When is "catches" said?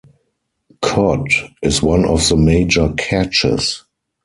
2.97-3.83